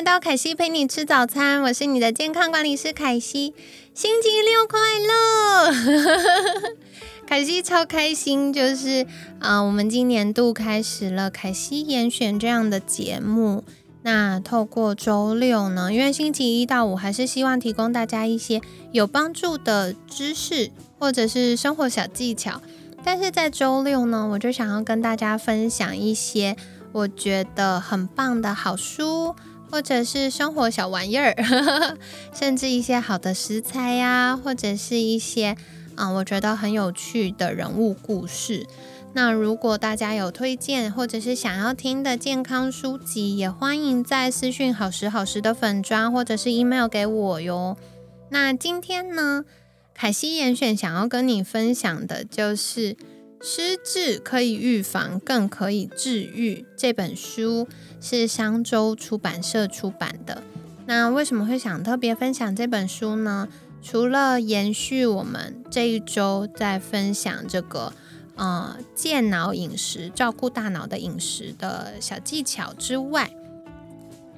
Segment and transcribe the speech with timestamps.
[0.00, 3.52] 来到凯西陪你吃早餐，我是你的健康管理师凯西。
[3.92, 6.72] 星期六快乐！
[7.28, 9.06] 凯西超开心，就是
[9.40, 13.62] 啊，我们今年度开始了凯西严选这样的节目。
[14.00, 18.62] 那透过周六呢，因为星期一到五还是希望提供大家一些
[18.92, 22.62] 有帮助的知识或者是生活小技巧，
[23.04, 26.56] 但是在周六呢，我就想要跟大家分享一些
[26.92, 29.36] 我觉得很棒的好书。
[29.70, 31.34] 或者是生活小玩意儿，
[32.34, 35.56] 甚至一些好的食材呀，或者是一些
[35.94, 38.66] 啊，我觉得很有趣的人物故事。
[39.12, 47.76] 那如果大家有推荐或者是想要听的健康书籍，也欢迎在私讯好时好时的粉砖或者是 email 给我哟。
[48.28, 49.44] 那今天呢，
[49.94, 52.96] 凯西严选想要跟你分享的就是
[53.42, 57.66] 失智可以预防，更可以治愈这本书。
[58.02, 60.42] 是商周出版社出版的。
[60.86, 63.46] 那为什么会想特别分享这本书呢？
[63.82, 67.92] 除了延续我们这一周在分享这个
[68.36, 73.30] 呃健脑饮食、照顾大脑的饮食的小技巧之外，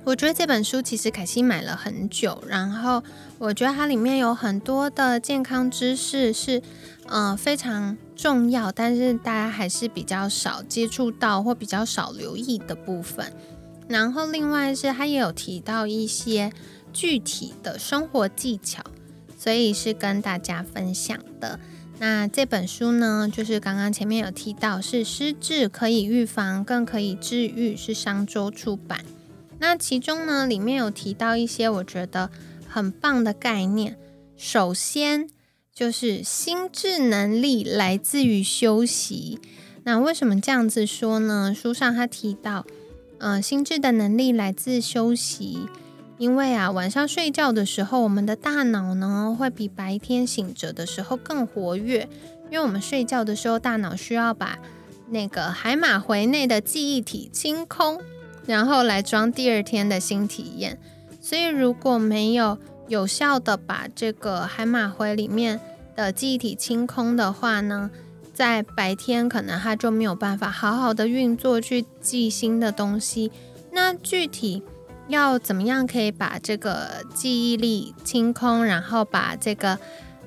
[0.03, 3.01] 我觉得这本书其实凯西买了很久，然后
[3.39, 6.61] 我觉得它里面有很多的健康知识是
[7.13, 13.31] 呃非常重要，但是大家还是比较少接触到或比较少留意的部分。
[13.87, 16.51] 然后，另外是他也有提到一些
[16.91, 18.83] 具体的生活技巧，
[19.37, 21.61] 所以是跟大家分享的。
[21.99, 29.05] 那这本书呢，就是刚刚前面有提到，是失智可以预防，更可以治愈，是商周出版。
[29.59, 32.31] 那其中呢，里面有提到一些我觉得
[32.67, 33.99] 很棒的概念。
[34.37, 35.29] 首先
[35.75, 39.39] 就是心智能力来自于休息。
[39.85, 41.55] 那为什么这样子说呢？
[41.55, 42.67] 书上他提到。
[43.25, 45.69] 嗯，心智的能力来自休息，
[46.19, 52.09] 因为啊，晚上睡觉的时候，我们的大脑呢会比白天醒着的时候更活跃，
[52.51, 54.59] 因为我们睡觉的时候，大脑需要把
[55.11, 58.01] 那个海马回内的记忆体清空，
[58.45, 60.81] 然后来装第二天的新体验。
[61.21, 62.59] 所以，如果没有
[62.93, 65.59] 有效的把这个海马回里面
[65.97, 67.91] 的记忆体清空的话呢？
[68.35, 73.33] 在白天可能它就没有办法好好的运作去记新的东西。
[73.71, 74.63] 那具体
[75.09, 79.79] 要怎么样可以把这个记忆力清空，然后把这个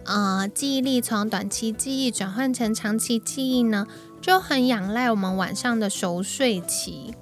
[0.05, 3.85] 呃记忆力从短期记忆转换成长期记忆呢？
[4.19, 7.13] 就很仰赖我们晚上的熟睡期。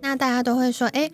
[0.00, 1.10] 那大家都会说，哎。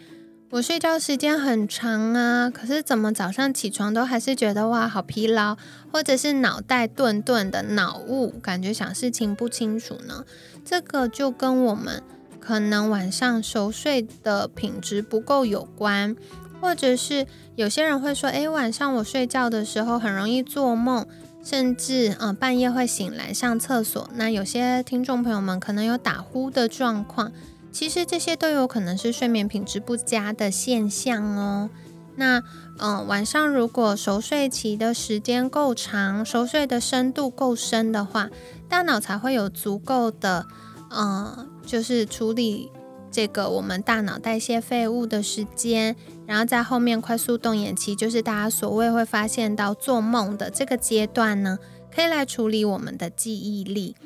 [0.54, 5.56] 我睡觉时间很长啊，可是怎么早上起床都还是觉得哇好疲劳，
[5.92, 10.24] 或者是脑袋顿顿的脑雾，感觉想事情不清楚呢？
[10.64, 12.00] 这个就跟我们
[12.38, 16.14] 可能晚上熟睡的品质不够有关，
[16.60, 17.26] 或者是
[17.56, 21.04] 有些人会说，诶，晚上我睡觉的时候很容易做梦，
[21.42, 24.08] 甚至嗯半夜会醒来上厕所。
[24.14, 27.32] 那有些听众朋友们可能有打呼的状况。
[27.74, 31.68] 其实这些都有可能是睡眠品质不佳的现象哦。
[32.14, 32.40] 那
[32.78, 38.30] 嗯，晚上如果熟睡期的时间够长，熟睡的深度够深的话，
[38.68, 40.46] 大脑才会有足够的
[40.90, 42.70] 嗯，就是处理
[43.10, 45.96] 这个我们大脑代谢废物的时间。
[46.26, 51.58] 然后在后面快速动眼期，就是大家所谓会发现到做梦的这个阶段呢，
[51.92, 53.96] 可以来处理我们的记忆力。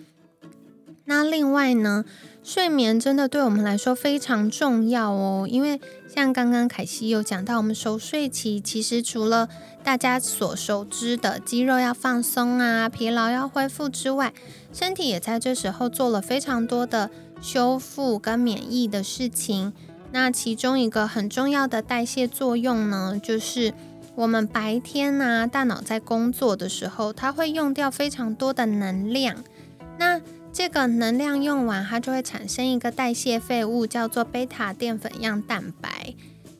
[1.04, 2.06] 那另外呢？
[2.48, 5.78] 睡眠真的对我们来说非常重要哦，因为
[6.08, 9.50] 像刚刚凯西有讲到，我们熟睡期其实除了
[9.84, 14.32] 大家所熟知的肌肉要放松啊、疲劳要恢复之外，
[14.72, 17.10] 身体也在这时候做了非常多的
[17.42, 19.74] 修复跟免疫的事情。
[20.12, 23.74] 那其中一个很重要的代谢作用呢，就是
[24.14, 29.36] 我们白天呢大脑在工作的时候，它会用掉非常多的能量。
[29.98, 30.18] 那
[30.52, 36.14] 这个能量用完，它就会产生一个代谢废物，叫做贝塔淀粉样蛋白。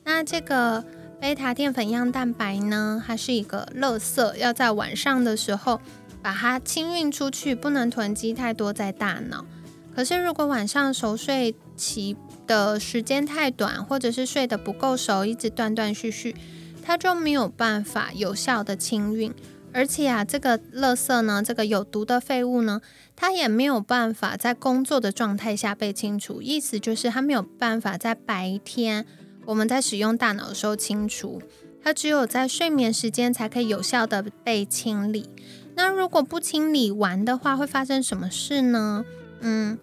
[0.05, 0.83] 那这个
[1.19, 5.81] 贝塔淀粉样蛋白呢，它是一个垃圾，要在晚上的时候
[6.21, 9.45] 把它清运出去，不能囤积太多在大脑。
[9.93, 12.15] 可是如果晚上熟睡期
[12.47, 16.35] 的时间太短，或者是睡得不够熟，一直断断续续，
[16.81, 19.33] 它就没有办法有效的清运。
[19.71, 22.81] 而且啊，这个垃圾呢，这个有毒的废物呢，
[23.15, 29.05] 它也没有办法在工作的状态下被清除，意思就是它没有办法在白天
[29.45, 31.41] 我们在使用大脑的时候清除，
[31.83, 35.29] 它只有在睡眠时间才可以有效的被清理。
[35.75, 39.05] 那如果不清理完的话，会发生什么事呢？
[39.41, 39.77] 嗯，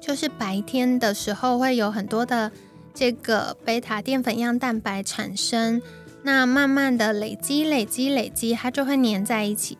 [0.00, 2.52] 就是白天的时候会有很多的
[2.92, 5.82] 这个贝塔淀粉样蛋白产生。
[6.26, 9.76] 那慢慢的累积、累积、累积，它就会粘在一起。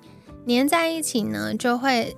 [0.47, 2.15] 粘在一起呢，就会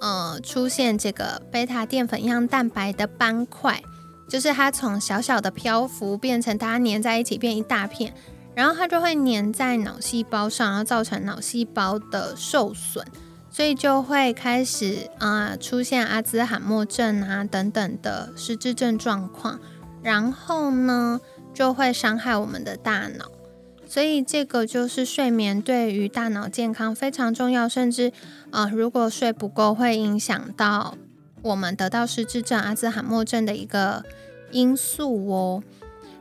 [0.00, 3.82] 呃出现这个贝塔淀粉样蛋白的斑块，
[4.26, 8.14] 就是它从小小的漂浮变成它粘在一起变一大片，
[8.54, 13.04] 然后它就会粘在脑细胞上，然后造成脑细胞的受损，
[13.50, 19.60] 所以就会开始啊出现阿兹海默症啊等等的失智症状况，
[20.02, 21.20] 然后呢
[21.52, 23.26] 就会伤害我们的大脑。
[23.86, 28.12] 所以这个就是睡眠对于大脑健康非常重要，甚至
[28.50, 30.98] 啊，如果睡不够会影响到
[31.42, 34.04] 我们得到失智症、阿兹海默症的一个
[34.50, 35.62] 因素哦。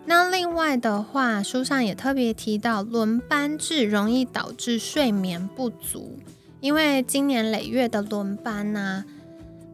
[0.05, 6.19] 那另外的话，书上也特别提到，轮班制容易导致睡眠不足，
[6.61, 9.03] 因为经年累月的轮班呢，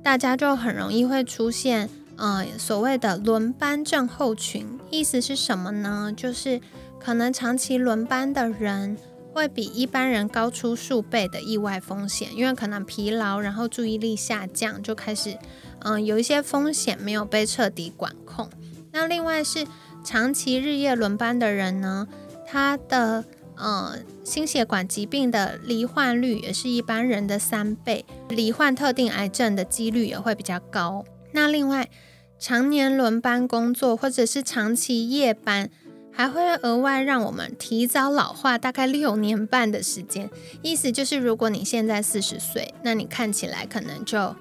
[0.02, 4.66] 大家就很容易会出现呃所谓的轮班症候群。
[4.90, 6.14] 意思是什么呢？
[6.16, 6.62] 就是
[7.04, 8.96] 可能长期轮班的人
[9.34, 15.36] 会比一般人高出数倍的意外风险，因为可能疲劳，然后注意力下降，就开始，
[15.80, 18.48] 嗯，有一些风险没有被彻底管控。
[18.92, 19.66] 那另外是
[20.04, 22.08] 长期日夜轮班的人呢，
[22.46, 23.26] 他的
[23.56, 31.04] 嗯心血管疾病的罹患率也是一般人的三倍，罹患特定癌症的几率也会比较高。
[31.32, 31.90] 那另外，
[32.38, 35.72] 常年轮班工作或者是长期夜班。
[36.12, 40.30] 还会额外让我们提早老化大概六年半的时间，
[40.62, 44.36] 意思就是如果你现在四十岁，那你看起来可能就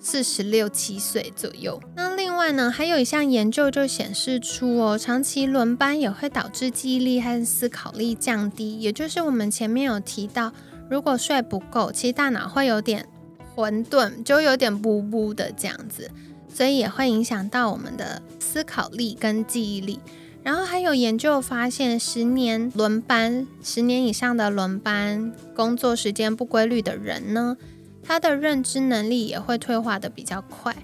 [0.00, 1.80] 四十六七岁左右。
[1.94, 10.52] 那另外呢，还有一项研究就显示出哦，长期轮班也会导致记忆力和思考力降低，也就是我们前面有提到，
[10.88, 13.06] 如果睡不够，其实大脑会有点
[13.54, 16.10] 混沌，就有点不不的这样子，
[16.48, 20.00] 所以也会影响到我们的思考力跟记忆力。
[20.42, 27.56] 然后还有研究发现，十年轮班、十年以上的轮班工作时间不规律的人呢，
[28.02, 30.74] 他的认知能力也会退化的比较快。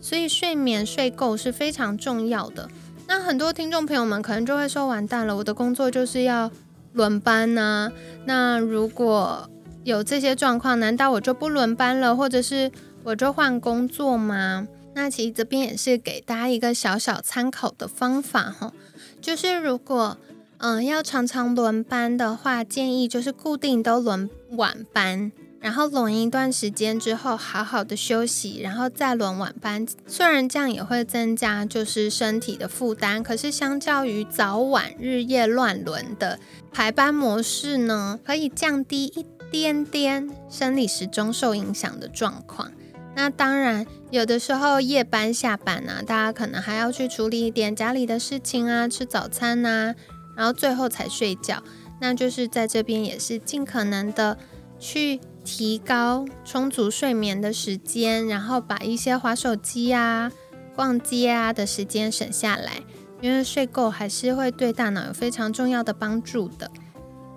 [0.00, 2.70] 所以睡眠睡够是非常重要的。
[3.06, 6.50] 那很多听众朋友们可能就会说：“完蛋了，我的工作就是要
[6.92, 7.92] 轮班呢。
[8.24, 9.50] 那如果
[9.82, 12.70] 有这些状况，难道我就不轮班了，或者是
[13.02, 18.72] 我就换工作吗？”那其实这边也是给大家一个小小参考的方法哈。
[19.20, 20.18] 就是如果
[20.58, 29.86] 嗯要常常轮班的话，建议就是固定都轮晚班，然后轮一段时间之后，好好的休息，然后再轮晚班。
[30.06, 36.38] 虽然这样也会增加就是身体的负担，可是相较于早晚日夜乱轮的
[36.72, 42.72] 排班模式呢，可以降低一点点生理时钟受影响的状况。
[43.14, 49.94] 那当然，有的时候夜班下班啊，大家可能还要去处理一点家里的事情啊，吃早餐呐，
[50.36, 51.62] 然后最后才睡觉。
[52.00, 54.38] 那就是在这边也是尽可能的
[54.78, 60.32] 去提高充足睡眠的时间，然后把一些划手机啊、
[60.74, 62.80] 逛街啊的时间省下来，
[63.20, 66.70] 因为睡够还是会对大脑有非常重要的帮助的。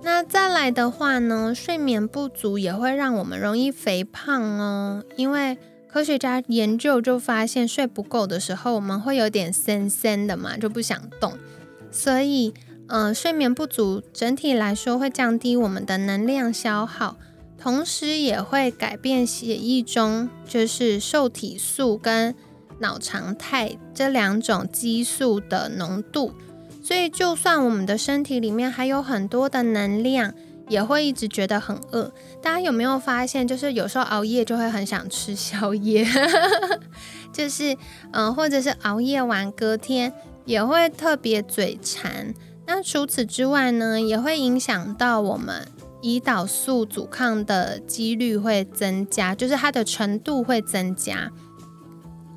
[0.05, 5.01] 那再来的话呢，睡眠不足也会让我们容易肥胖哦。
[5.15, 5.57] 因为
[5.87, 11.37] 科学家研究就发现，睡不够的时候，我们会有点森森的嘛，就不想动。
[11.89, 12.53] 所以，
[12.87, 17.15] 嗯，睡眠不足整体来说会降低我们的能量消耗，
[17.57, 22.35] 同时也会改变血液中就是受体素跟
[22.79, 26.33] 脑常态这两种激素的浓度。
[26.83, 30.33] 所以，就算我们的身体里面还有很多的能量，
[30.67, 32.13] 也会一直觉得很饿。
[32.41, 36.05] 大家有没有发现，就是有时候熬夜就会很想吃宵夜，
[37.31, 37.75] 就是
[38.11, 40.13] 嗯，或者是熬夜完隔天
[40.43, 42.33] 也会特别嘴馋。
[42.65, 45.67] 那除此之外呢，也会影响到我们
[46.01, 51.31] 胰岛素阻抗的几率会增加，就是它的程度会增加。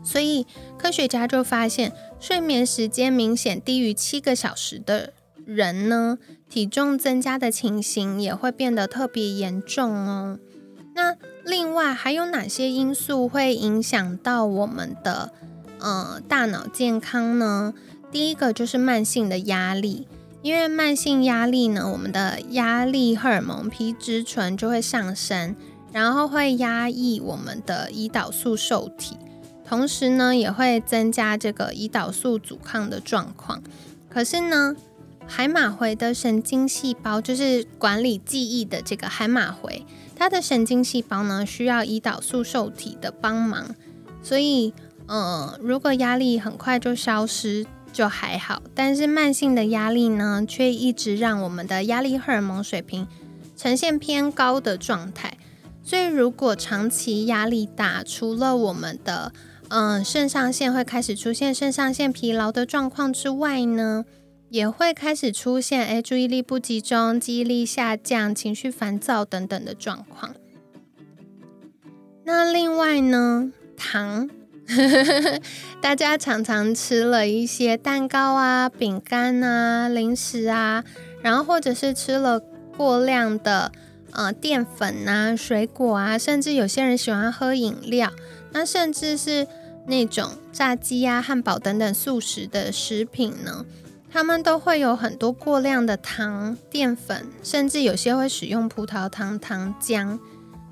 [0.06, 0.46] 所以
[0.78, 1.92] 科学家就发现。
[2.18, 5.12] 睡眠时间明显低于七个小时的
[5.44, 6.16] 人呢，
[6.48, 10.38] 体重增加的情形也会变得特别严重哦。
[10.94, 15.30] 那另外还有哪些因素会影响到我们的
[15.78, 17.74] 呃大脑健康呢？
[18.10, 20.08] 第一个就是慢性的压力，
[20.40, 25.54] 因为慢性压力呢，我们的压力荷尔蒙皮质醇就会上升，
[25.92, 29.18] 然后会压抑我们的胰岛素受体，
[29.68, 33.62] 同时呢，也会增加这个胰岛素阻抗的状况。
[34.08, 34.76] 可是呢，
[35.26, 43.74] 海马回的神经细胞就是管理记忆的这个海马回，它的神经细胞呢需要胰岛素受体的帮忙，
[44.22, 44.72] 所以，
[45.06, 53.08] 呃，如果压力很快就消失就还好，但是慢性的压力呢，却一直让我们的压力荷尔蒙水平
[53.56, 55.36] 呈现偏高的状态。
[55.82, 59.32] 所以，如果长期压力大，除了我们的
[59.68, 64.04] 嗯肾上腺会开始出现肾上腺疲劳的状况之外呢，
[64.48, 70.34] 也会开始出现诶注意力不集中、记忆力下降、情绪烦躁等等的状况。
[72.24, 74.30] 那另外呢，糖，
[75.80, 80.84] 大家常常吃了一些蛋糕啊、饼干啊、零食啊，
[81.22, 82.40] 然后或者是吃了
[82.76, 83.72] 过量的。
[84.12, 88.10] 呃，淀粉啊，水果啊，甚至有些人喜欢喝饮料，
[88.56, 89.46] 那甚至是
[89.86, 93.66] 那种炸鸡啊、汉堡等等素食的食品呢，
[94.10, 100.18] 他们都会有很多过量的糖、淀粉，甚至有些会使用葡萄糖、糖浆。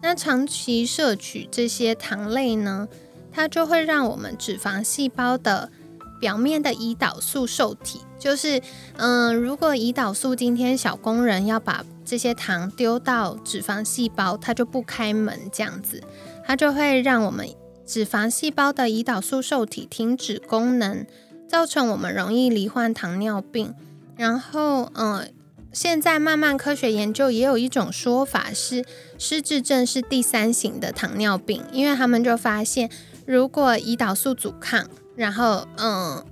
[0.00, 2.88] 那长期摄取这些糖类呢，
[3.30, 5.70] 它就会让我们脂肪细胞的
[6.18, 8.62] 表面的胰岛素受体，就是
[8.96, 16.02] 嗯，如果胰岛素今天小工人要把这些糖丢到脂肪细胞，它就不开门，这样子，
[16.46, 17.46] 它就会让我们
[17.86, 21.06] 脂肪细胞的胰岛素受体停止功能，
[21.48, 23.74] 造成我们容易罹患糖尿病。
[24.16, 25.32] 然后，嗯，
[25.72, 28.84] 现在慢慢科学研究也有一种说法是，
[29.18, 32.88] 失智症是第三型的糖尿病，因为他们就发现，
[33.26, 34.86] 如果胰岛素阻抗，
[35.16, 36.24] 然后，嗯，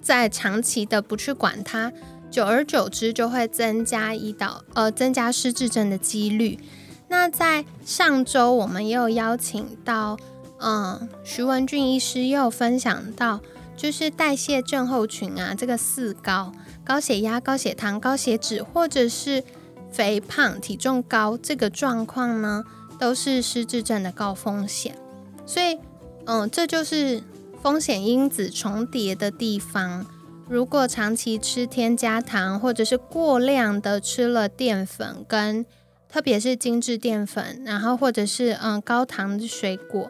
[0.00, 1.92] 在长期的不去管它。
[2.30, 6.58] 久而久之，就会增加胰岛呃增加失智症的几率。
[7.06, 10.18] 那在上周，我们也有邀请到
[10.66, 13.40] 嗯徐文俊医师，又分享到，
[13.76, 16.52] 就是代谢症候群啊，这个四高
[16.82, 19.44] 高血压、高血糖、高血脂，或者是
[19.92, 22.64] 肥胖、体重高这个状况呢，
[22.98, 24.96] 都是失智症的高风险。
[25.44, 25.78] 所以
[26.24, 27.22] 嗯，这就是
[27.62, 30.06] 风险因子重叠的地方。
[30.48, 35.66] 如果长期吃添加糖，或者是过量的吃了淀粉跟
[36.08, 40.08] 特别是精致淀粉，然后或者是嗯高糖的水果，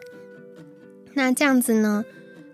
[1.15, 2.05] 那这样子呢，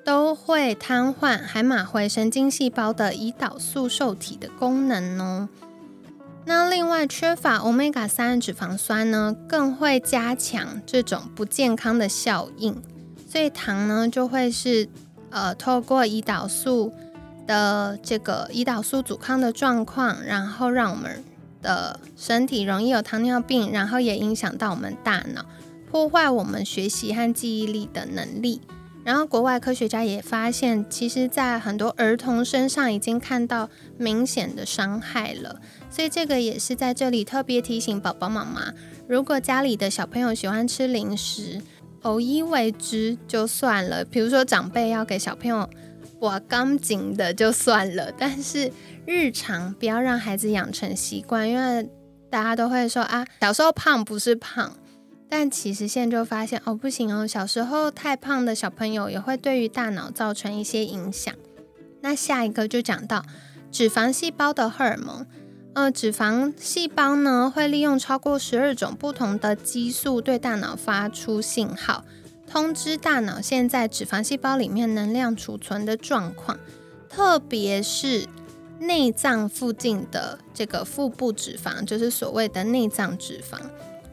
[0.06, 5.50] 都会瘫痪海马回神经细胞的胰岛素受体的功能哦。
[6.46, 12.82] 那另外缺乏欧米伽三脂肪酸呢，更会加强这种不健康的效应。
[13.28, 14.88] 所以糖呢，就会是
[15.30, 16.94] 呃透过胰岛素。
[17.48, 21.24] 的这个胰岛素阻抗的状况，然后让我们
[21.62, 25.44] 的身体容易有糖尿病，然后也影响到我们大脑，
[25.92, 28.62] 破坏我们学习和记忆力的能力。
[29.04, 35.60] 然后国外科学家也发现，其实在很多儿童身上已经看到明显的伤害了。
[35.90, 38.74] 所以这个也是在这里特别提醒宝宝妈妈，
[39.06, 41.62] 如果家里的小朋友喜欢吃零食，
[42.04, 44.06] 偶一为之就算了。
[44.06, 45.70] 比如说长辈要给小朋友。
[46.20, 48.72] 我刚紧的就算了，但是
[49.08, 51.90] 日常不要让孩子养成习惯，因为
[52.30, 54.72] 大家都会说啊，小时候胖不是胖，
[55.34, 61.34] 但其实现在就发现哦，不行哦，小时候太胖的小朋友也会对于大脑造成一些影响。
[62.02, 63.24] 那下一个就讲到
[63.72, 65.26] 脂肪细胞的荷尔蒙，
[65.74, 72.04] 呃，脂肪细胞呢会利用超过十二种不同的激素对大脑发出信号。
[72.46, 76.60] 通知大脑现在脂肪细胞里面能量储存的状况，
[77.08, 78.28] 特别是
[78.80, 83.58] 内脏附近的这个腹部脂肪，就是所谓的内脏脂肪。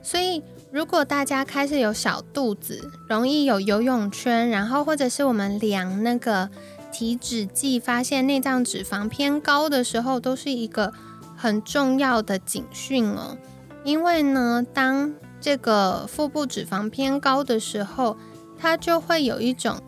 [0.01, 6.51] 所以，如果大家开始有小肚子，容易有游泳圈，然后或者是我们量那个
[6.93, 10.93] 体脂计，发现内脏脂肪偏高的时候，都是一个
[11.35, 13.39] 很重要的警讯哦。
[13.83, 18.19] 因为呢，当这个腹部脂肪偏高的时候，
[18.59, 19.81] 它就会有一种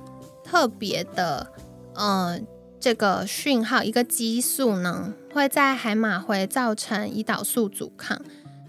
[0.42, 1.52] 特别的，
[1.94, 2.40] 呃，
[2.80, 8.18] 这个讯号，一个激素呢，会在海马回造成胰岛素阻抗。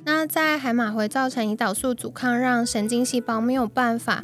[0.04, 4.24] 那在海马回造成胰岛素阻抗，让神经细胞没有办法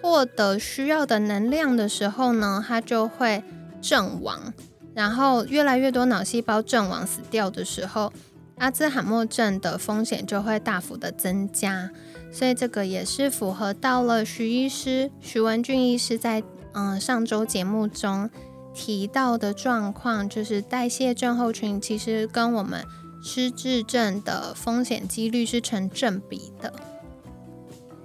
[0.00, 3.42] 获得需要的能量的时候呢，它就会
[3.80, 4.52] 阵亡。
[4.94, 8.12] 然后越来越多脑细胞阵亡死掉的时候，
[8.56, 11.90] 阿兹海默症的风险就会大幅的增加。
[12.32, 16.42] 所以这个也是符合到了徐医师徐文俊医师在
[16.72, 18.28] 嗯上周节目中
[18.74, 22.84] 提到的状况，就是代谢症候群，其实跟我们
[23.22, 26.72] 失智症的风险几率是成正比的。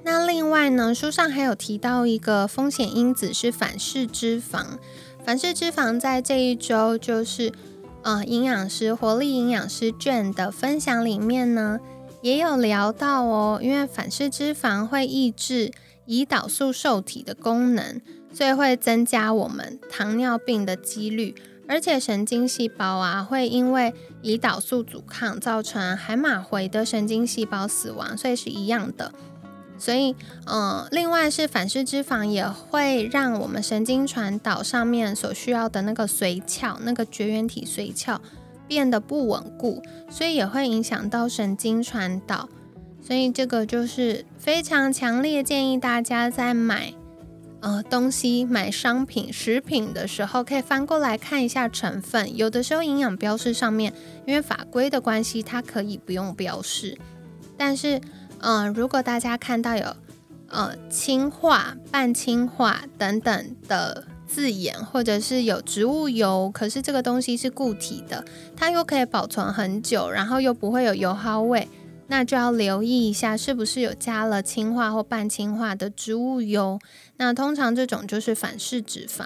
[0.03, 4.77] 那另外呢，书上还有提到一个风险因子是反式脂肪。
[5.23, 7.53] 反式脂肪在这一周就是
[8.01, 11.79] 呃营养师活力营养师卷的分享里面呢，
[12.21, 13.59] 也有聊到哦。
[13.63, 15.71] 因为反式脂肪会抑制
[16.05, 18.01] 胰岛素受体的功能，
[18.33, 21.33] 所以会增加我们糖尿病的几率。
[21.67, 29.13] 而且神经细胞啊，会因为胰岛素阻抗造成海马回的神经细胞死亡，所以是一样的。
[29.77, 30.15] 所以，
[30.45, 38.21] 嗯，另外是反式脂肪也会让我们神经传导上面所需要的那个髓鞘、那个绝缘体髓鞘
[38.67, 42.47] 变得不稳固，所以也会影响到神经传导。
[43.01, 46.93] 所以这个就是非常强烈建议大家在买
[47.63, 52.37] 呃东西、买商品、食品的时候，可以翻过来看一下成分。
[52.37, 53.91] 有的时候营养标示上面，
[54.27, 56.95] 因为法规的关系，它可以不用标示，
[57.57, 57.99] 但是。
[58.45, 59.85] 嗯，如果大家看到有
[60.49, 71.65] 呃氢化、半氢化等等的字眼，或者是有植物油，可是这个东西是固体的，它又可以保存很久，然后又不会有油耗味，
[72.07, 76.79] 那就要留意一下是不是有加了氢化或半氢化的植物油。
[77.17, 79.23] 那通常这种就是反式脂肪。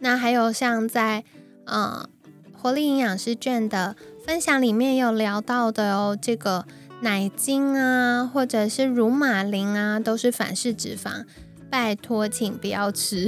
[0.00, 1.24] 那还有像在
[1.66, 2.08] 呃
[2.52, 6.64] 活力营养师卷的分享里面有聊到的哦，这个。
[7.02, 11.24] 奶精啊，或者是乳马林啊，都是反式脂肪，
[11.70, 13.26] 拜托请不要吃。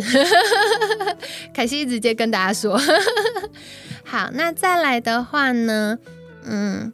[1.54, 2.78] 凯西直接跟大家说。
[4.04, 5.98] 好，那再来的话呢，
[6.44, 6.92] 嗯，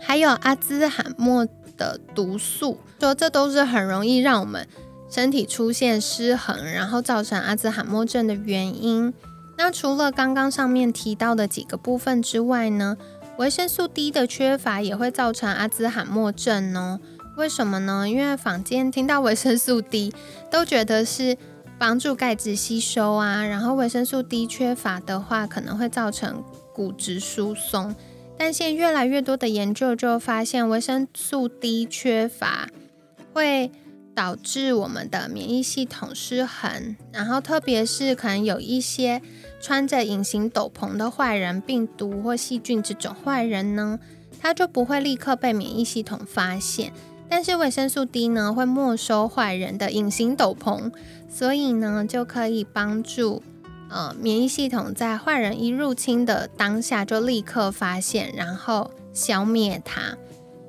[0.00, 4.66] 还有阿兹海默的毒素，说这都是很容易让我们
[5.10, 9.12] 身体出现失衡，然后造成阿兹海默症的原因。
[9.56, 12.96] 那除了刚刚上面提到的几个部分之外呢？
[13.36, 17.00] 维生素 D 的缺乏也会造成阿兹海默症哦。
[17.36, 18.06] 为什么呢？
[18.06, 20.12] 因为坊间听到维生素 D
[20.50, 21.38] 都觉得是
[21.78, 26.44] 帮助钙质吸收啊，然后维生素 D 缺乏的话，可能会造成
[26.74, 27.94] 骨质疏松。
[28.42, 32.70] 但现在越来越多的研究就发现，维生素 D 缺乏
[33.34, 33.70] 会
[34.14, 39.20] 导致我们的免疫系统失衡，然后特别是可能有一些。
[39.60, 44.00] 穿着隐形斗篷的坏人、病毒或细菌这种坏人呢，
[44.40, 46.94] 他就不会立刻被免疫系统发现。
[47.28, 50.90] 但是维生素 D 呢，会没收坏人的隐形斗篷，
[51.28, 53.42] 所以呢，就可以帮助
[53.90, 60.16] 呃免疫系统在坏人一入侵的当下就立刻发现，然后消灭它。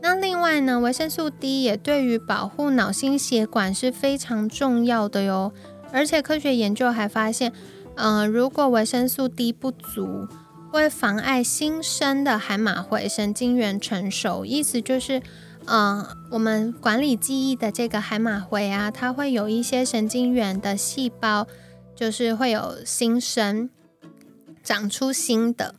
[0.02, 5.54] 那另外呢，维生素 D 也对于保护脑心血管是非常重要的哟。
[5.94, 7.54] 而且科学研究还发现。
[7.96, 10.26] 嗯，如果维生素 D 不足，
[10.72, 14.46] 会妨碍新生的海马回神经元成熟。
[14.46, 15.22] 意思就是，
[15.66, 21.46] 嗯，我们管理记忆的这个海马回啊，它会有一些神经元的细胞，
[22.02, 23.70] 就是会有新生，
[24.64, 25.76] 长出新的。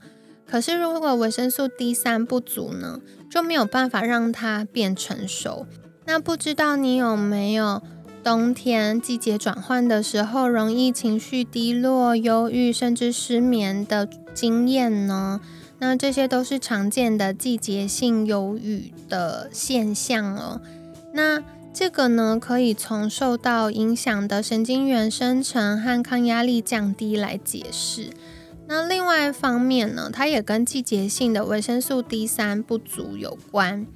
[0.46, 5.66] 可是如果维生素 D 三不足呢，就没有办法让它变成熟。
[6.04, 7.82] 那不知道你有没有？
[8.22, 15.40] 冬天季节转换的时候，容易情绪低落、忧郁，甚至失眠的经验呢？
[15.80, 20.61] 那这些都是常见的季节性忧郁的现象哦。
[21.12, 28.11] 那这个呢，可以从受到影响的神经元生成和抗压力降低来解释。
[28.68, 33.87] 那另外一方面呢，它也跟季节性的维生素 D 三不足有关，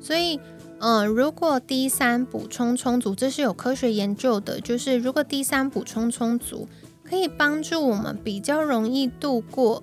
[0.00, 0.40] 所以。
[0.78, 6.68] 嗯，如果 D 三补充充足，这是有科学研究的，就是如果 D 三补充充足，
[7.02, 9.82] 可以帮助我们比较容易度过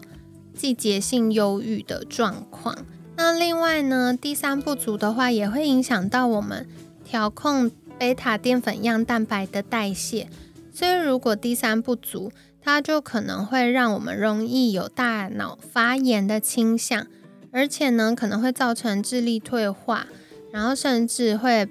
[0.54, 2.86] 季节性忧郁的状况。
[3.16, 6.68] 那另外呢，D 三不足的话，也会影响到我们
[7.14, 10.28] 调控贝塔淀粉样蛋白的代谢。
[10.74, 17.06] 所以如果 D 三不足，它就可能会让我们容易有大脑发炎的倾向，
[17.52, 20.08] 而且呢，可能会造成智力退化。
[20.52, 21.70] 然后甚至会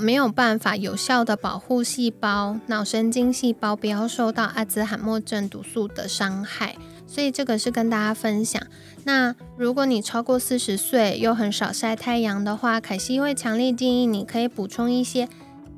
[0.00, 6.76] 没有办法有效的保护细胞、脑神经细胞，不要受到阿兹海默症毒素的伤害。
[7.10, 8.62] 所以这个是跟大家分享。
[9.02, 15.28] 那如果你超过四十岁又很少晒太阳的话，凯西会强烈建议你可以补充一些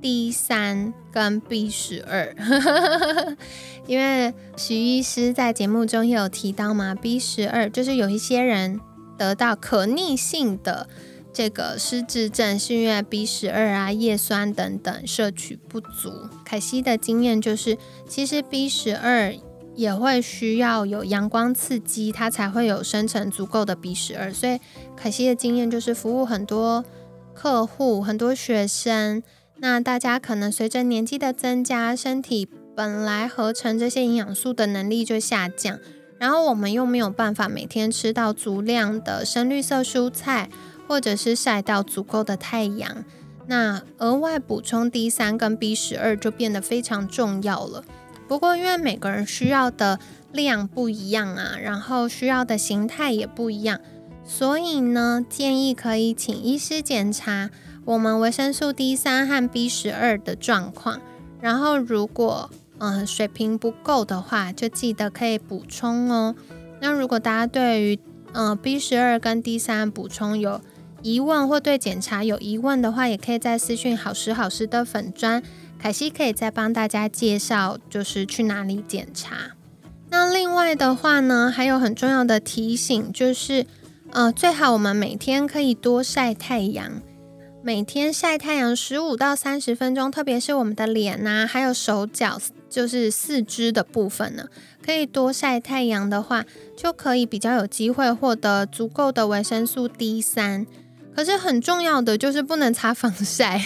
[0.02, 2.34] D 三跟 B 十二，
[3.86, 8.78] 因为徐医师在节目中也有提到嘛，B 十二就是有一些人
[9.16, 10.86] 得到可逆性的。
[11.34, 16.28] 这个失智症是因为 B 十二啊、叶酸等等摄取不足。
[16.44, 19.34] 凯西的经验就是，其实 B 十二
[19.82, 24.32] 也会需要有阳光刺激，它才会有生成足够的 B 十二。
[24.32, 24.60] 所以
[24.96, 26.84] 可惜的经验就是服务很多
[27.34, 29.20] 客户、很多学生，
[29.56, 35.80] 那大家可能随着年纪的增加，身体本来合成这些营养素的能力就下降，
[36.18, 40.48] 然后我们又没有办法每天吃到足量的深绿色蔬菜，
[40.86, 43.04] 或者是晒到足够的太阳，
[43.48, 47.84] 那额外补充 D 三跟 B 十二就变得非常重要了。
[48.32, 49.98] 不过，因为每个人需要的
[50.32, 53.78] 量不一样啊，然后需要的形态也不一样，
[54.24, 57.50] 所以呢，建议可以请医师检查
[57.84, 61.02] 我们维生素 D 三和 B 十二的状况。
[61.42, 66.34] 然后，如果嗯水平不够的话，就记得可以补充哦。
[66.80, 67.98] 那如果大家对于
[68.32, 70.62] 嗯 B 十二跟 D 三补充有
[71.02, 75.42] 疑问，或对检查有疑问的话，也可以在私讯好时好时的粉砖。
[75.82, 79.56] 凯西可以再帮大家介绍，就是去哪里检查。
[80.10, 83.66] 那另外的话呢，还有很重要的提醒，就是
[84.12, 87.02] 呃，最好我们每天可以多晒太阳，
[87.64, 92.40] 每天晒太阳十五到三十分钟，特别是我们的脸呐，还有手脚，
[92.70, 94.46] 就是四肢的部分呢，
[94.86, 96.44] 可以多晒太阳的话，
[96.76, 100.64] 就可以比较有机会获得足够的维生素 D 三。
[101.14, 103.60] 可是很重要的就是不能擦防晒，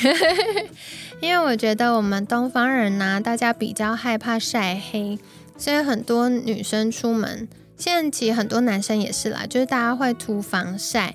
[1.20, 5.18] 因为我觉得我们东方人呢，大家比较害怕晒黑，
[5.56, 11.14] 所以很多女生出门，现在其实很多男生也是啦，就是大家会涂防晒，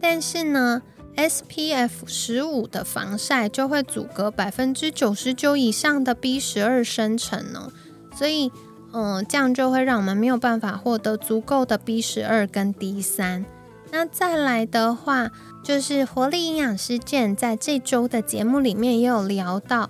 [0.00, 0.82] 但是呢
[1.16, 7.70] ，SPF 十五的防晒就会阻隔百分之九十九以上的 B 十二生成哦，
[8.16, 8.50] 所以
[8.92, 13.44] 嗯，这样就会让我们没有办法获得足够的 B 十二跟 D 三。
[13.98, 15.30] 那再来的话，
[15.64, 19.88] 就是活力营养师健在这周的节目里面也有聊到，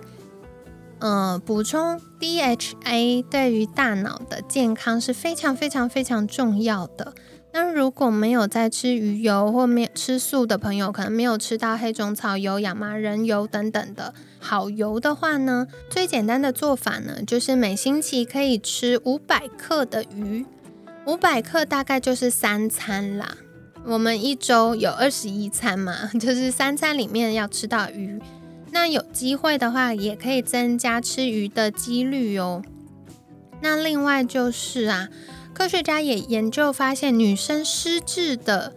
[0.99, 7.13] 呃，补充 DHA 对于大脑的健康是非常非常非常重要的。
[7.51, 20.45] 那如果没有在吃鱼油或没有吃素的朋友，可能没有吃到黑种草油、亚麻仁油等等的好油的话呢，最简单的做法呢，就是每星期可以吃五百克的鱼，
[21.05, 23.35] 五百克大概就是三餐啦。
[23.89, 28.21] 我们一周有二十一餐嘛， 就是三餐里面要吃到鱼。
[28.71, 32.61] 那有机会的话，也可以增加吃鱼的几率哦。
[33.61, 35.07] 那另外就是啊，
[35.53, 38.73] 科学家也研究发现，女生失智的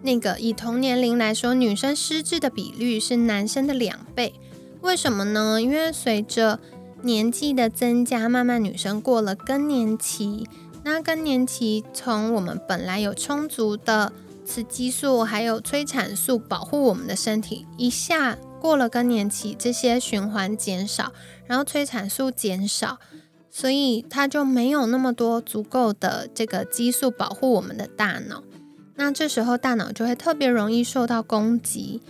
[0.00, 4.32] 那个以同年龄来说，女生失智的比率是男生的两倍。
[4.80, 5.60] 为什么呢？
[5.60, 6.58] 因为随着
[7.02, 10.48] 年纪的增加，慢慢女生过了更年期。
[10.82, 14.12] 那更年期从我们本来有充足的
[14.44, 21.12] 雌激素还有催产素保护我们的身体，一下过了更年期，这些循环减少，
[21.46, 22.98] 然后催产素减少，
[23.50, 28.42] 所以它就没有那么多足够的这个激素保护我们的大脑。
[28.96, 32.00] 那这时候大脑就会特别容易受到攻击。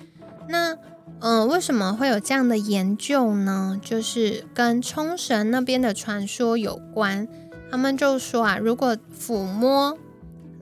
[0.48, 0.76] 那
[1.20, 3.80] 嗯，为什么会有这样的研究呢？
[3.82, 7.26] 就是跟冲绳那边的传说有关。
[7.70, 9.96] 他们就说啊，如果抚摸。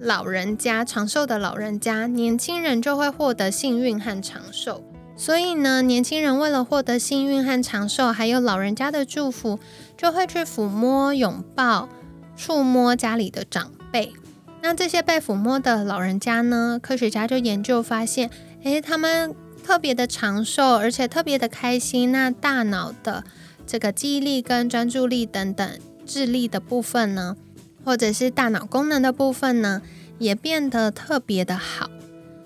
[0.02, 4.82] 老人家长寿的老人家，年轻人就会获得幸运和长寿。
[5.16, 9.60] 所以呢，年轻人为了获得幸运和长寿，还有老人家的祝福，
[9.96, 11.88] 就会去抚摸、拥抱、
[12.36, 14.12] 触摸家里的长辈。
[14.60, 16.80] 那这些被抚摸的老人家呢？
[16.82, 18.28] 科学家就研究发现，
[18.64, 19.32] 诶，他们
[19.64, 22.10] 特别的长寿，而且特别的开心。
[22.10, 23.22] 那大脑的
[23.64, 27.36] 这个记忆力跟专注力等等智力的部分呢？
[27.84, 29.82] 或者是大脑功能的部分呢，
[30.18, 31.90] 也变得特别的好。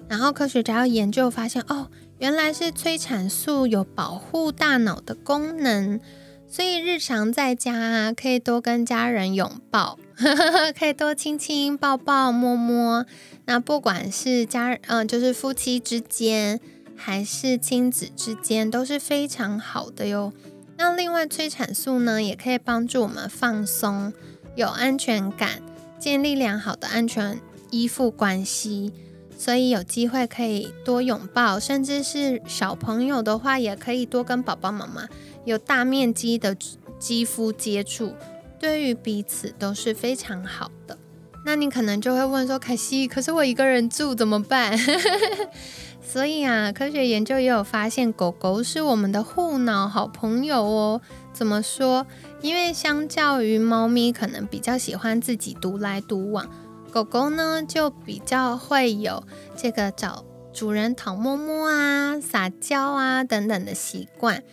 [0.09, 6.01] 然后科学家要研究发现，哦，原来是催产素有保护大脑的功能，
[6.49, 9.99] 所以日常在家啊，可以多跟家人拥抱，
[10.79, 13.05] 可以多亲亲抱抱摸摸。
[13.47, 16.61] 那不管是家，嗯，就是夫妻之间，
[16.97, 20.33] 还是亲子之间，都是非常好的哟。
[20.79, 24.13] 那另外催产素呢，也可以帮助我们放松。
[24.57, 25.63] 有安全感，
[25.99, 27.39] 建立良好的安全
[27.71, 28.93] 依附关系，
[29.39, 35.07] 所以有机会可以多拥抱，甚至是小朋友的话，也可以多跟宝宝妈妈
[35.45, 36.57] 有大面积的
[36.99, 38.15] 肌肤接触，
[38.59, 40.97] 对于彼此都是非常好的。
[41.45, 44.77] 那你可能就会问说，凯西，可是我一个人住怎么办？
[46.03, 51.01] 所以啊，科学研究也有发现，狗狗是我们的护脑好朋友哦。
[51.33, 52.07] 怎么说？
[52.47, 56.49] 因为相较于猫咪，可能比较喜欢自己独来独往，
[56.93, 59.25] 狗狗呢就比较会有
[59.57, 64.45] 这个找主人讨摸摸啊、撒娇啊等等的习惯。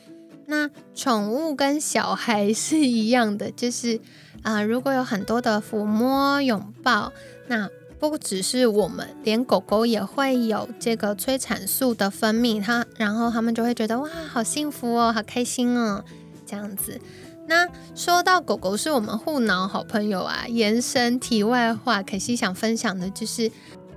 [0.47, 4.01] 那宠物跟小孩是一样的，就是
[4.41, 7.13] 啊，如果有很多的抚摸拥抱，
[7.45, 16.03] 那不只是我们，连狗狗也会有这个催产素的分泌，它然后他们就会觉得哇，好幸福哦，好开心哦，
[16.43, 16.99] 这样子。
[17.47, 23.51] 那说到狗狗是我们护脑好朋友啊，延伸题外话，可惜想分享的就是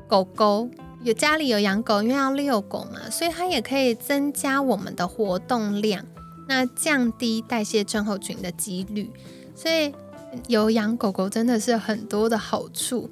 [0.06, 0.68] 狗狗
[1.02, 6.04] 有家里有养狗，因为要遛狗嘛，所以它也可以增加我们的活动量，
[6.48, 9.10] 那降低代谢症候群的几率，
[9.54, 9.92] 所以。
[10.48, 13.08] 有养狗狗真的是很多的好处。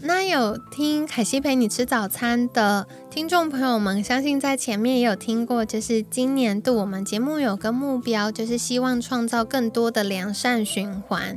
[0.00, 11.36] 那有听凯西陪你吃早餐的听众朋友们，相信在前面也有听过，就是今年度我们节目有个目标，就是希望创造更多的良善循环。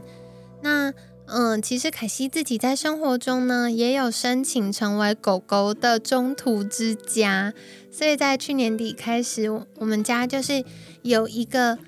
[0.62, 0.94] 那
[1.26, 7.54] 嗯，其实凯西自己在生活中呢，也有申请成为狗狗的中途之家，
[7.92, 10.64] 所以在去年底开始，我们家就是
[11.02, 11.80] 有一个。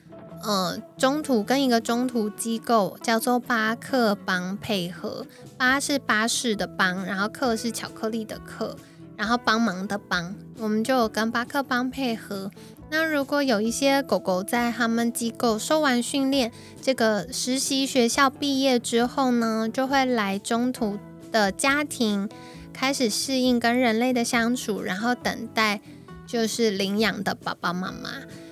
[0.44, 5.26] 呃，中途跟一个中途机构叫做巴克帮配合，
[5.58, 8.76] 巴是巴士的帮，然后克是巧克力的克，
[9.16, 12.52] 然后帮忙的帮，我们就有跟巴克帮配合。
[12.90, 16.52] 那如果有一些狗狗在他们机构受完训练，
[16.82, 21.00] 这个实习学校毕业之后呢，就会来中途
[21.32, 22.28] 的家庭
[22.74, 25.80] 开始适应跟人类的相处，然后等待
[26.28, 28.10] 就是领养的爸爸妈妈。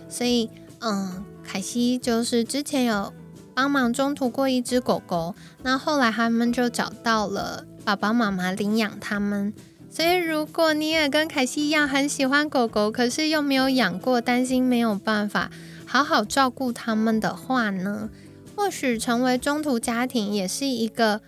[0.07, 0.49] 所以，
[0.79, 1.25] 嗯。
[1.51, 3.11] 凯西就是之前有
[3.53, 9.53] 帮忙中途过一只狗狗，那后来他们就找到了爸爸妈妈领养他们。
[9.89, 15.51] 所以如果你也跟凯西一样很喜欢狗狗，可是又没有养过，担心没有办法
[15.85, 18.09] 好好照顾他们的话呢，
[18.55, 21.19] 或许成为中途家庭也是一个，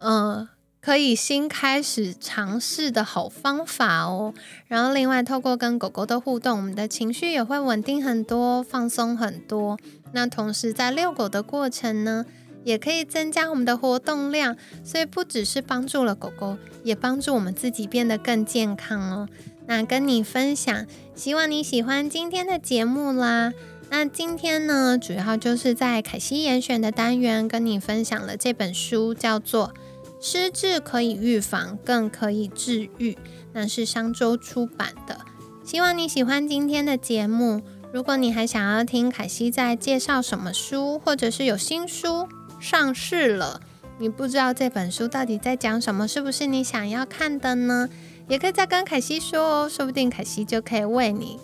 [0.00, 0.48] 呃。
[0.80, 4.32] 可以新开始尝试的好方法哦。
[4.66, 9.78] 然后，另外透过跟狗狗的互动，我们的情绪也会稳定很多，放松很多。
[10.12, 12.24] 那同时在遛狗的过程呢，
[12.64, 19.28] 也可以增加我们的活动量，所以不只是帮助了狗狗，也帮助我们自己变得更健康哦。
[19.66, 23.52] 那跟你分享，希望你喜欢今天的节目啦。
[23.90, 29.74] 那今天呢，主要就是在凯西严选的单元跟你分享了这本书，叫做。
[30.20, 33.16] 失智可以预防，更可以治愈。
[33.52, 35.20] 那是商周出版的。
[35.64, 37.62] 希望你喜欢今天的节目。
[37.92, 42.28] 如果你还想要听凯西在介绍什么书，或者是有新书
[42.60, 43.60] 上市了，
[43.98, 47.88] 你不知道这本书到底在讲什么，是不是你想要看的呢？
[48.28, 51.38] 也可以再跟凯西说哦，说不定凯西就可以为你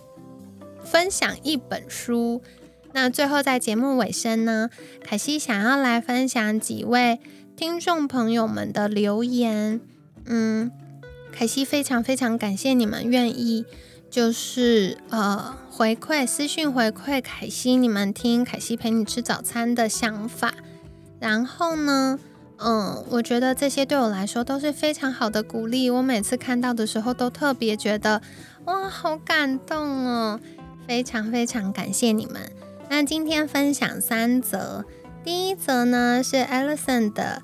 [0.85, 2.43] 分享一本书。
[2.93, 4.69] 那最后在节目尾声呢，
[5.03, 7.21] 凯西想要来分享几位。
[7.57, 9.81] 听众朋友们的留言，
[10.27, 10.73] 嗯，
[11.33, 13.65] 凯西非常非常感谢你们愿意，
[14.11, 20.53] 就是呃回馈私讯回馈凯西，你们听凯西陪你吃早餐的想法。
[21.21, 22.19] 然后呢，
[22.59, 25.89] 嗯，我觉得这些对我来说都是非常好的鼓励。
[25.89, 28.21] 我每次看到的时候，都特别觉得
[28.65, 30.41] 哇，好感动哦！
[30.89, 32.51] 非常非常感谢你们。
[32.91, 34.85] 那今天分享三则。
[35.25, 37.41] 第一则呢是 Alison 的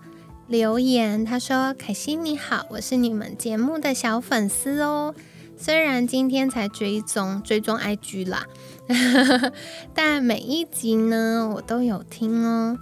[0.47, 5.14] 留言，他说：“凯西你好，我是你们节目的小粉丝哦，
[5.57, 8.45] 虽然今天才追踪追踪 IG 啦，
[9.95, 12.79] 但每一集呢我都有听哦。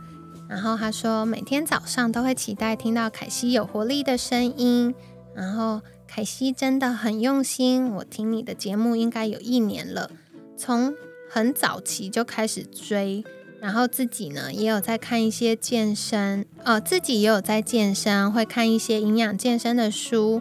[0.48, 4.92] 然后他说每天早上都会期待听到凯西有活力的声音，
[5.32, 10.10] 然后凯西真的很用心，我听你的节目应该有一年了，
[10.56, 10.92] 从
[11.30, 13.24] 很早期就开始追。”
[13.60, 20.40] 然后自己呢也有在看一些健身，呃，自己也有在健身，会看一些营养健身的书，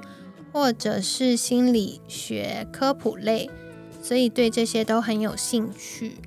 [0.53, 3.49] 或者是心理学科普类，
[4.03, 6.17] 所以对这些都很有兴趣。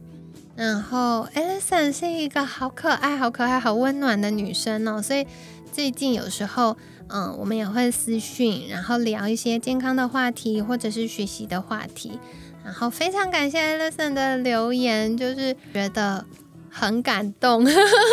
[0.57, 5.25] 然后 Alison 是一个好可爱、好可爱、好温暖的女生哦，所以
[5.73, 6.77] 最近有时候，
[7.09, 12.19] 嗯，我们也会私讯，然后聊一些健康的话题，或者是学习的话题。
[12.63, 16.27] 然后非常感谢 Alison 的留言，就是觉得。
[16.71, 17.67] 很感动，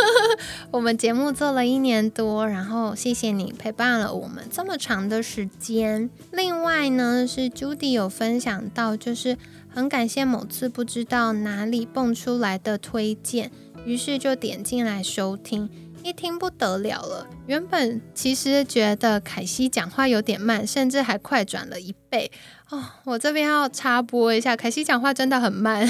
[0.71, 6.09] 我们节目做了一年多，然后谢谢你陪伴了我们这么长的时间。
[6.31, 9.37] 另外呢，是 Judy 有分享到，就是
[9.69, 13.51] 很感谢某次不知道哪里蹦出来的推荐，
[13.85, 15.69] 于是就点进来收听。
[16.03, 22.31] 一听不得了了，原本其实觉得凯西讲话有点慢，甚至还快转了一倍
[22.69, 22.81] 哦。
[23.03, 25.85] 我这边要插播一下，凯西讲话真的很慢，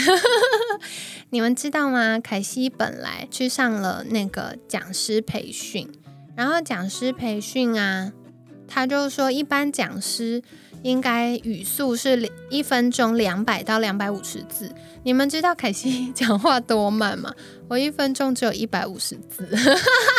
[1.30, 2.20] 你们知道吗？
[2.20, 5.88] 凯西本来去上了那个讲师培训，
[6.36, 8.12] 然后讲师培训啊，
[8.68, 10.42] 他就说一般讲师。
[10.88, 14.74] 应该语速是一分钟两百到两百五十字。
[15.04, 17.34] 你们知道凯西 讲话多慢吗？
[17.68, 19.46] 我一分钟只有一百五十字，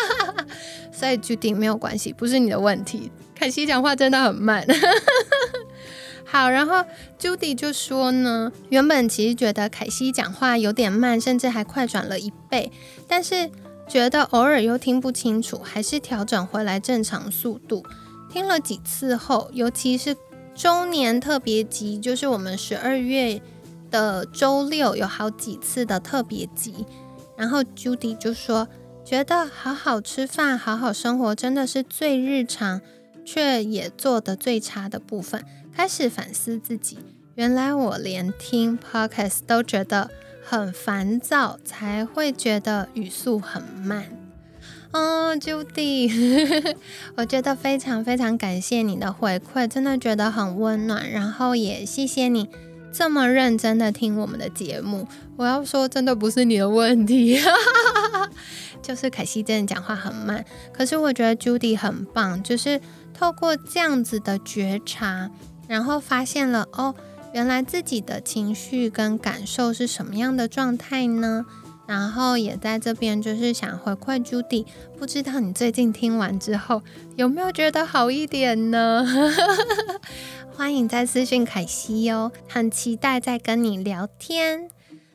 [0.93, 3.11] 所以 Judy 没有关系，不是你的问题。
[3.35, 4.63] 凯西讲话真的很慢。
[6.27, 6.85] 好，然后
[7.19, 12.71] Judy 就说呢，原本其实觉得凯西讲话有点慢，甚至还快转了一倍，
[13.09, 13.51] 但是
[13.89, 17.83] 觉得偶尔又听不清楚，还是调整回来正常速度。
[18.31, 20.15] 听了几次后，尤其是
[20.59, 23.41] 周年特别集，就是我们十二月
[23.93, 26.85] 的周六有好几次的特别集，
[27.37, 28.67] 然后 Judy 就说，
[29.05, 32.81] 觉得好好吃饭、好好生活，真的是最日常，
[33.25, 35.45] 却也做的最差的部分。
[35.73, 36.99] 开始反思自己，
[37.37, 40.11] 原来我连听 podcast 都觉得
[40.45, 44.07] 很烦躁，才会觉得语速很慢。
[44.93, 46.75] 哦，Judy，
[47.17, 51.11] 我觉得非常非常感谢你的回馈，真的觉得很温暖。
[51.11, 52.49] 然后也谢谢你
[52.93, 55.07] 这么认真的听我们的节目。
[55.37, 57.39] 我要说，真的不是你的问题，
[58.83, 60.45] 就是凯西真的讲话很慢。
[60.73, 62.81] 可是我觉得 Judy 很棒，就是
[63.13, 65.31] 透过这样子的觉察。
[65.69, 66.95] 然后发现了哦，
[67.35, 71.45] 原来自己的情绪跟感受是什么样的状态呢？
[71.89, 74.67] 然后也在这边就是想回馈 Judy，
[74.99, 76.83] 不知道你最近听完之后
[77.17, 79.07] 有没有觉得好一点呢？
[80.55, 84.69] 欢迎再私信凯西哦，很期待再跟你聊天。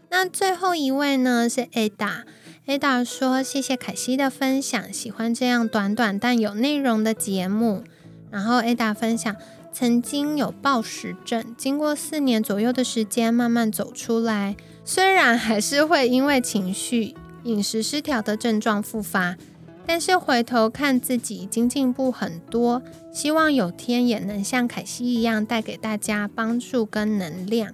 [0.10, 7.84] 那最后一位呢是 Ada，Ada 说谢谢凯西的分享，喜欢这样短短但有内容的节目。
[8.32, 9.36] 然后 Ada 分享。
[9.76, 19.38] 曾经有暴食症，经过四年左右的时间慢慢走出来，虽然还是会因为情绪、饮食失调的症状复发，
[19.86, 22.82] 但是回头看自己已经进步很多。
[23.13, 27.74] 希望有天也能像凯西一样带给大家帮助跟能量。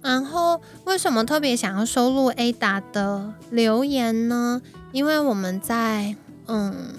[0.00, 4.60] 然后为什么特别想要收录 Ada 的留言呢？
[4.90, 6.94] 因为我们在嗯，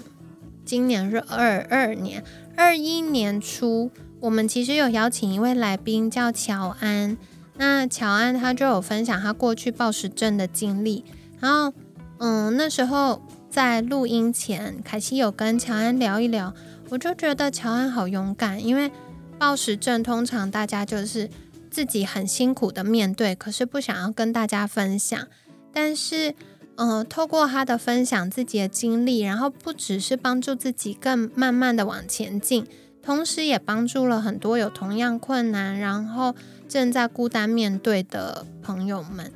[0.64, 2.24] 今年是二二年
[2.56, 3.90] 二一年初。
[4.20, 7.18] 我们其实有邀请一位来宾叫乔安，
[7.56, 11.04] 那乔安他就有分享他过去暴食症的经历。
[11.40, 11.72] 然后，
[12.18, 16.52] 嗯，那时候在录音前，凯西有跟乔安聊一聊，
[16.88, 18.90] 我就觉得乔安好勇敢，因为
[19.38, 21.28] 暴食症通常大家就是
[21.70, 25.26] 自己很辛苦的面对，可是不想要跟大家分享。
[25.72, 26.34] 但是，
[26.76, 32.66] 嗯，透过他的分享自己的经历，然后不只是帮助自己更慢慢的往前进。
[33.02, 36.34] 同时也帮助了很多有同样困难，然后
[36.68, 39.32] 正在孤单面对的朋友们。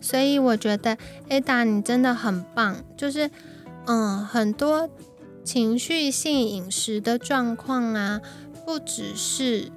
[0.00, 0.96] 所以我觉得
[1.28, 3.30] Ada 你真的很棒，就是
[3.86, 4.88] 嗯，很多
[5.42, 8.20] 情绪性饮食的状况啊，
[8.64, 9.72] 不只是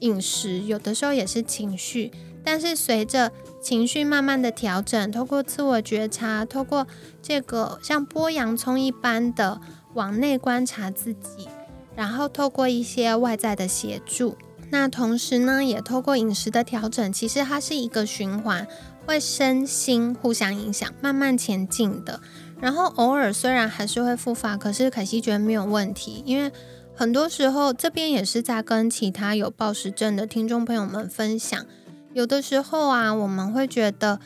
[0.00, 2.12] 饮食，有的时候也是情绪。
[2.44, 6.86] 但是随着情绪慢慢的调整，透过自我觉察，透过
[7.22, 9.60] 这个像剥洋葱一般的
[9.94, 11.48] 往内观察自己。
[11.96, 14.36] 然后透过一些外在的协助，
[14.70, 18.66] 那同时呢，也透过饮食的调整，其实它是一个循环，
[19.06, 22.20] 会身心互相影响，慢慢前进的。
[22.60, 26.50] 然后偶尔虽然还是会复发，可是可惜觉得没有问题，因为
[26.94, 31.64] 很多时候这边也是在跟其他有暴食症的听众朋友们分享，
[32.12, 34.18] 有的时候啊，我们会觉得，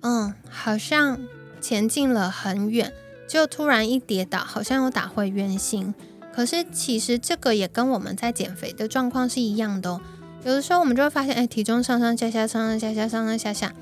[0.00, 1.18] 嗯，好像
[1.60, 2.92] 前进了很远，
[3.28, 5.94] 就突然一跌倒，好像又打回原形。
[6.36, 10.00] 可是其实这个也跟我们在减肥的状况是一样的哦。
[10.44, 13.72] 有的时候我们就会发现，哎，体重上上下下，上上下下，上上下下，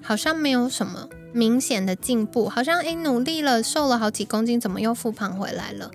[0.00, 5.90] 好像没有什么明显的进步，好像哎努力了，瘦了好几公斤，怎么又复胖回来了？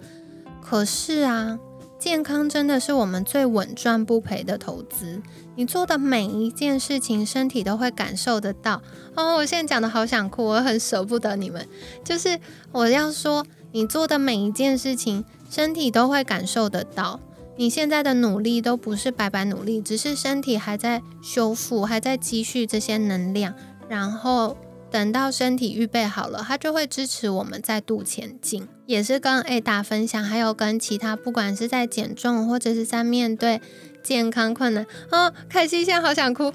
[0.61, 1.57] 可是啊，
[1.97, 5.21] 健康真的是我们最稳赚不赔的投资。
[5.55, 8.81] 你做的每一件事情，身体都会感受得到。
[9.15, 11.65] 哦，我现在讲的好想哭，我很舍不得你们。
[12.03, 12.37] 就是
[12.73, 15.23] 我要说，你做的每一件事情。
[15.49, 17.19] 身体都会感受得到，
[17.55, 23.53] 你现在的努力都不是白白努力，只是身体还在修复，还在积蓄这些能量，
[23.89, 24.55] 然后
[24.91, 28.67] 等到身体预备好了，它就会支持我们再度前进。
[28.85, 33.61] 也是跟 A 大分享，还有跟其他，不管是在减重或者是在面对
[34.03, 36.53] 健康困难，哦，凯西现在好想哭，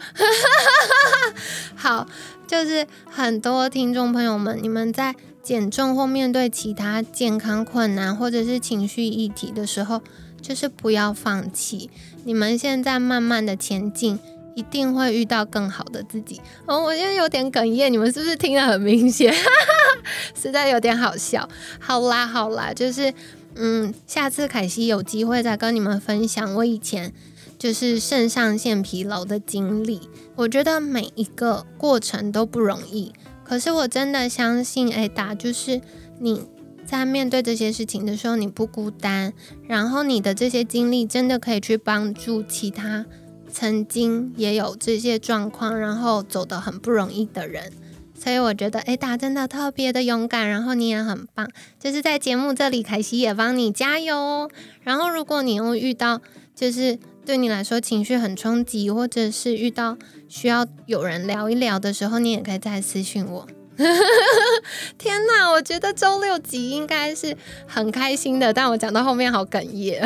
[1.74, 2.07] 好，
[2.47, 5.14] 就是很多听众朋友们，你们在。
[5.45, 10.01] 减重或面对其他健康困难或者是情绪议题的时候，
[10.40, 11.90] 就是不要放弃。
[12.24, 14.18] 你们现在慢慢的前进，
[14.57, 16.40] 一定会遇到更好的自己。
[16.64, 19.30] 哦，我现在有点哽咽，你们是不是听得很明显？
[19.30, 21.47] 哈 哈实在有点好笑。
[21.78, 23.12] 好啦好啦，就是
[23.57, 27.12] 嗯，下次凯西有机会再跟你们分享我以前
[27.59, 30.09] 就是肾上腺疲劳的经历。
[30.36, 33.12] 我觉得每一个过程都不容易。
[33.45, 35.80] 可是我真的相信，哎，达就是
[36.18, 36.42] 你
[36.84, 39.32] 在面对这些事情的时候，你不孤单，
[39.68, 43.07] 然后你的这些经历真的可以去帮助其他
[43.51, 47.70] 曾经也有这些状况，然后走得很不容易的人。
[48.16, 51.47] 所以我觉得，哎，大真的特别的勇敢，然后你也很棒。
[51.78, 54.51] 就是在节目这里，凯西也帮你加油哦。
[54.82, 56.22] 然后，如果你又遇到，
[56.55, 59.97] 就是对你来说情绪很冲击，或者是遇到
[60.29, 63.47] 需要有人聊一聊的时候，你也可以再私信我。
[64.97, 70.01] 天哪，我觉得周六集应该是很开心的，但我讲到后面好哽咽。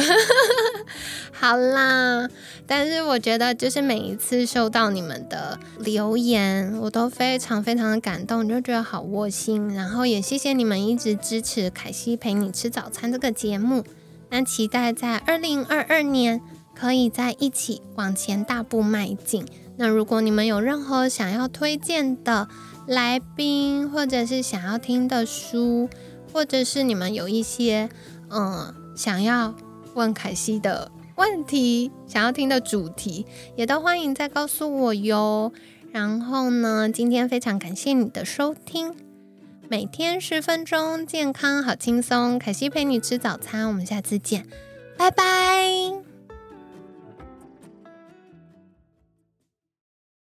[1.33, 2.27] 好啦，
[2.67, 9.75] 但是我觉得就是每一次收到你们的留言，我都非常非常的感动，就觉得好窝心。
[9.75, 13.85] 然后也谢谢你们一直支持凯西陪你吃早餐这个节目。
[14.31, 16.41] 那期待在二零二二年
[16.79, 19.45] 可以在一起往前大步迈进。
[19.77, 22.49] 那如果你们有任何想要推荐的，
[22.87, 25.89] 来宾，或者是想要听的书，
[26.33, 27.89] 或者是你们有一些
[28.31, 29.55] 嗯想要
[29.95, 33.27] 问凯西的问题，想要听的主题，
[33.57, 35.53] 也都欢迎再告诉我哟。
[35.93, 38.95] 然后呢，今天非常感谢你的收听，
[39.69, 44.47] 每天十分钟，健康好轻松，凯西陪你吃早餐，我们下次见，
[44.97, 46.08] 拜拜。